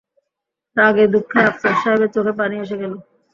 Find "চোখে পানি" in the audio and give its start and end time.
2.15-2.55